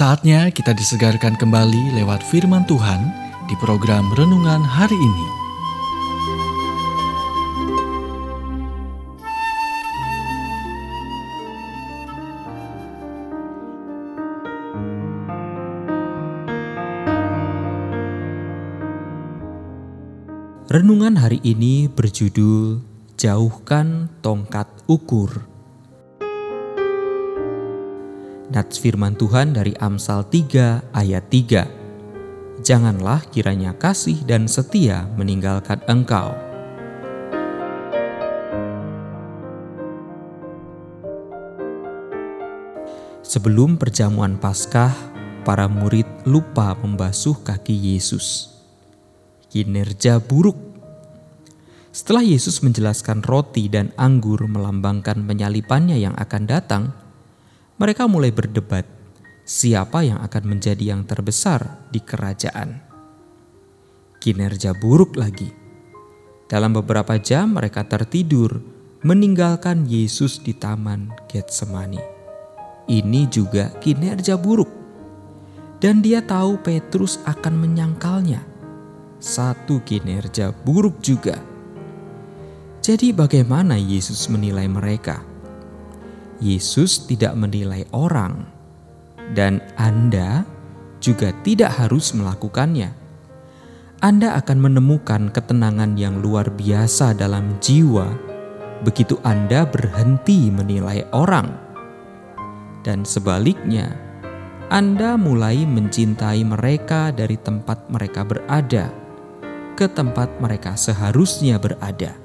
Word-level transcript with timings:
Saatnya 0.00 0.48
kita 0.48 0.72
disegarkan 0.72 1.36
kembali 1.36 1.92
lewat 1.92 2.24
firman 2.24 2.64
Tuhan 2.64 3.12
di 3.44 3.54
program 3.60 4.08
renungan 4.16 4.64
hari 4.64 4.96
ini. 4.96 5.26
Renungan 20.72 21.20
hari 21.20 21.44
ini 21.44 21.92
berjudul 21.92 22.80
Jauhkan 23.20 24.08
Tongkat 24.24 24.64
Ukur. 24.88 25.59
Nats 28.50 28.82
firman 28.82 29.14
Tuhan 29.14 29.54
dari 29.54 29.70
Amsal 29.78 30.26
3 30.26 30.90
ayat 30.90 31.22
3. 31.30 32.66
Janganlah 32.66 33.22
kiranya 33.30 33.78
kasih 33.78 34.26
dan 34.26 34.50
setia 34.50 35.06
meninggalkan 35.14 35.78
engkau. 35.86 36.34
Sebelum 43.22 43.78
perjamuan 43.78 44.34
Paskah, 44.34 44.90
para 45.46 45.70
murid 45.70 46.10
lupa 46.26 46.74
membasuh 46.74 47.38
kaki 47.46 47.94
Yesus. 47.94 48.50
Kinerja 49.46 50.18
buruk. 50.18 50.58
Setelah 51.94 52.26
Yesus 52.26 52.66
menjelaskan 52.66 53.22
roti 53.22 53.70
dan 53.70 53.94
anggur 53.94 54.42
melambangkan 54.50 55.22
penyalipannya 55.22 56.02
yang 56.02 56.18
akan 56.18 56.42
datang, 56.50 57.09
mereka 57.80 58.04
mulai 58.04 58.28
berdebat 58.28 58.84
siapa 59.48 60.04
yang 60.04 60.20
akan 60.20 60.44
menjadi 60.52 60.92
yang 60.92 61.08
terbesar 61.08 61.80
di 61.88 62.04
kerajaan. 62.04 62.76
Kinerja 64.20 64.76
buruk 64.76 65.16
lagi. 65.16 65.48
Dalam 66.44 66.76
beberapa 66.76 67.16
jam 67.16 67.56
mereka 67.56 67.88
tertidur 67.88 68.60
meninggalkan 69.00 69.88
Yesus 69.88 70.44
di 70.44 70.52
taman 70.52 71.08
Getsemani. 71.24 72.04
Ini 72.84 73.22
juga 73.32 73.72
kinerja 73.80 74.36
buruk. 74.36 74.68
Dan 75.80 76.04
dia 76.04 76.20
tahu 76.20 76.60
Petrus 76.60 77.16
akan 77.24 77.56
menyangkalnya. 77.56 78.44
Satu 79.16 79.80
kinerja 79.80 80.52
buruk 80.52 81.00
juga. 81.00 81.40
Jadi 82.84 83.16
bagaimana 83.16 83.80
Yesus 83.80 84.28
menilai 84.28 84.68
mereka? 84.68 85.29
Yesus 86.40 87.04
tidak 87.04 87.36
menilai 87.36 87.84
orang, 87.92 88.48
dan 89.36 89.60
Anda 89.76 90.48
juga 91.04 91.36
tidak 91.44 91.76
harus 91.76 92.16
melakukannya. 92.16 92.96
Anda 94.00 94.32
akan 94.40 94.58
menemukan 94.64 95.28
ketenangan 95.28 96.00
yang 96.00 96.24
luar 96.24 96.48
biasa 96.48 97.12
dalam 97.12 97.60
jiwa 97.60 98.08
begitu 98.80 99.20
Anda 99.20 99.68
berhenti 99.68 100.48
menilai 100.48 101.04
orang, 101.12 101.52
dan 102.80 103.04
sebaliknya, 103.04 103.92
Anda 104.72 105.20
mulai 105.20 105.68
mencintai 105.68 106.40
mereka 106.48 107.12
dari 107.12 107.36
tempat 107.36 107.92
mereka 107.92 108.24
berada 108.24 108.88
ke 109.76 109.84
tempat 109.88 110.40
mereka 110.40 110.76
seharusnya 110.76 111.60
berada. 111.60 112.16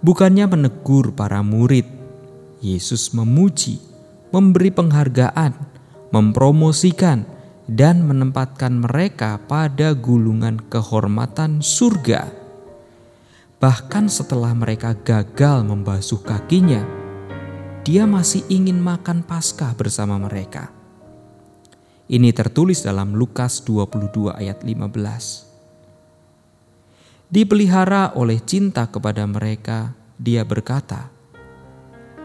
Bukannya 0.00 0.48
menegur 0.48 1.12
para 1.12 1.44
murid 1.44 1.99
Yesus 2.60 3.16
memuji, 3.16 3.80
memberi 4.30 4.68
penghargaan, 4.68 5.56
mempromosikan, 6.12 7.24
dan 7.64 8.04
menempatkan 8.04 8.84
mereka 8.84 9.40
pada 9.48 9.96
gulungan 9.96 10.60
kehormatan 10.68 11.64
surga. 11.64 12.28
Bahkan 13.60 14.08
setelah 14.08 14.52
mereka 14.56 14.92
gagal 14.92 15.64
membasuh 15.64 16.20
kakinya, 16.20 16.84
dia 17.84 18.04
masih 18.04 18.44
ingin 18.52 18.76
makan 18.80 19.24
Paskah 19.24 19.72
bersama 19.72 20.20
mereka. 20.20 20.68
Ini 22.10 22.34
tertulis 22.34 22.82
dalam 22.82 23.14
Lukas 23.14 23.62
22 23.62 24.34
ayat 24.34 24.66
15. 24.66 25.46
Dipelihara 27.30 28.10
oleh 28.18 28.42
cinta 28.42 28.90
kepada 28.90 29.22
mereka, 29.30 29.94
dia 30.18 30.42
berkata, 30.42 31.19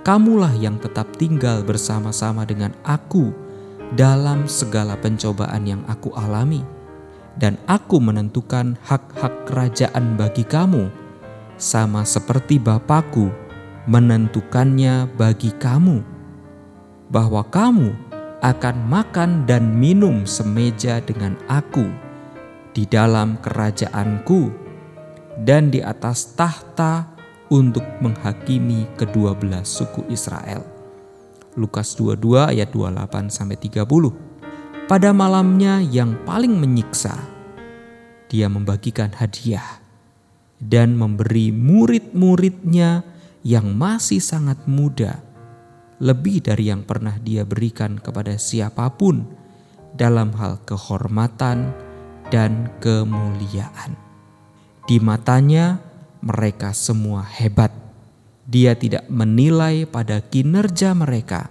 kamulah 0.00 0.52
yang 0.56 0.80
tetap 0.80 1.08
tinggal 1.16 1.60
bersama-sama 1.60 2.48
dengan 2.48 2.72
aku 2.84 3.32
dalam 3.96 4.46
segala 4.46 4.94
pencobaan 4.96 5.66
yang 5.66 5.82
aku 5.90 6.14
alami, 6.14 6.62
dan 7.36 7.58
aku 7.66 7.98
menentukan 7.98 8.78
hak-hak 8.86 9.34
kerajaan 9.50 10.14
bagi 10.14 10.46
kamu, 10.46 10.88
sama 11.60 12.06
seperti 12.06 12.56
Bapakku 12.56 13.28
menentukannya 13.90 15.10
bagi 15.18 15.50
kamu, 15.58 16.00
bahwa 17.10 17.42
kamu 17.50 17.90
akan 18.40 18.76
makan 18.88 19.30
dan 19.44 19.76
minum 19.76 20.24
semeja 20.24 21.02
dengan 21.04 21.36
aku 21.50 21.84
di 22.72 22.86
dalam 22.88 23.36
kerajaanku 23.42 24.48
dan 25.42 25.68
di 25.68 25.82
atas 25.82 26.32
tahta 26.38 27.09
untuk 27.50 27.82
menghakimi 27.98 28.86
kedua 28.94 29.34
belas 29.34 29.66
suku 29.66 30.06
Israel. 30.06 30.62
Lukas 31.58 31.98
22 31.98 32.54
ayat 32.54 32.70
28 32.70 33.26
sampai 33.28 33.58
30. 33.58 34.86
Pada 34.86 35.10
malamnya 35.10 35.82
yang 35.82 36.14
paling 36.22 36.54
menyiksa, 36.54 37.14
dia 38.30 38.46
membagikan 38.46 39.10
hadiah 39.10 39.82
dan 40.62 40.94
memberi 40.94 41.50
murid-muridnya 41.50 43.02
yang 43.42 43.74
masih 43.74 44.22
sangat 44.22 44.62
muda 44.70 45.30
lebih 46.00 46.40
dari 46.40 46.72
yang 46.72 46.82
pernah 46.82 47.20
dia 47.20 47.44
berikan 47.44 48.00
kepada 48.00 48.40
siapa 48.40 48.88
pun 48.96 49.28
dalam 49.92 50.32
hal 50.32 50.62
kehormatan 50.64 51.76
dan 52.32 52.72
kemuliaan. 52.80 53.94
Di 54.88 54.96
matanya, 54.96 55.89
mereka 56.20 56.76
semua 56.76 57.24
hebat. 57.24 57.72
Dia 58.44 58.76
tidak 58.76 59.08
menilai 59.08 59.86
pada 59.88 60.20
kinerja 60.20 60.92
mereka, 60.92 61.48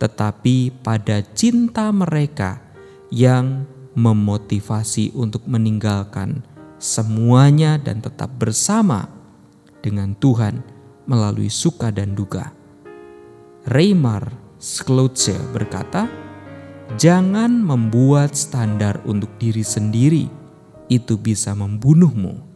tetapi 0.00 0.72
pada 0.80 1.20
cinta 1.36 1.90
mereka 1.92 2.62
yang 3.10 3.66
memotivasi 3.98 5.12
untuk 5.12 5.44
meninggalkan 5.50 6.46
semuanya 6.80 7.76
dan 7.76 8.00
tetap 8.00 8.30
bersama 8.40 9.10
dengan 9.84 10.14
Tuhan 10.16 10.62
melalui 11.04 11.50
suka 11.50 11.90
dan 11.90 12.14
duka. 12.16 12.54
Reymar 13.68 14.32
Skloutse 14.56 15.36
berkata, 15.52 16.08
"Jangan 16.96 17.60
membuat 17.60 18.38
standar 18.38 19.02
untuk 19.04 19.34
diri 19.36 19.66
sendiri, 19.66 20.30
itu 20.88 21.18
bisa 21.20 21.52
membunuhmu." 21.52 22.49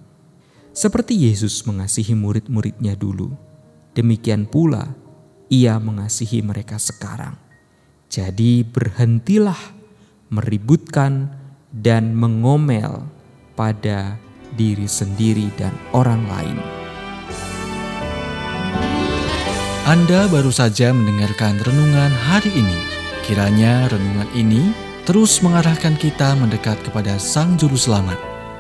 Seperti 0.75 1.15
Yesus 1.15 1.63
mengasihi 1.71 2.19
murid-muridnya 2.19 2.99
dulu, 2.99 3.31
demikian 3.95 4.43
pula 4.43 4.91
ia 5.47 5.79
mengasihi 5.79 6.43
mereka 6.43 6.83
sekarang. 6.83 7.39
Jadi 8.11 8.67
berhentilah 8.67 9.59
meributkan 10.35 11.31
dan 11.71 12.19
mengomel 12.19 13.07
pada 13.55 14.19
diri 14.59 14.91
sendiri 14.91 15.47
dan 15.55 15.71
orang 15.95 16.27
lain. 16.27 16.59
Anda 19.87 20.27
baru 20.27 20.51
saja 20.51 20.91
mendengarkan 20.91 21.63
renungan 21.63 22.11
hari 22.11 22.51
ini. 22.51 22.79
Kiranya 23.23 23.87
renungan 23.95 24.27
ini 24.35 24.75
terus 25.07 25.39
mengarahkan 25.39 25.95
kita 26.03 26.35
mendekat 26.35 26.83
kepada 26.83 27.15
Sang 27.23 27.55
Juru 27.55 27.79
Selamat, 27.79 28.19